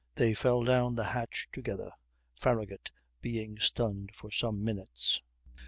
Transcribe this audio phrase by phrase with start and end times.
[0.15, 1.91] They fell down the hatch together,
[2.33, 2.89] Farragut
[3.21, 5.21] being stunned for some minutes.